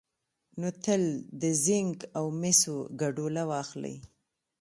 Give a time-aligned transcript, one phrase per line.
[0.59, 1.03] نو تل
[1.41, 3.95] د زېنک او مسو ګډوله واخلئ،